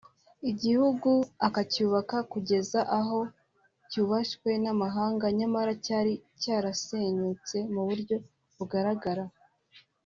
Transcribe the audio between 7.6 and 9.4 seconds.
mu buryo bugaragara